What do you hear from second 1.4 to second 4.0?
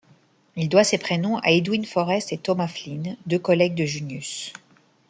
à Edwin Forrest et Thomas Flynn, deux collègues de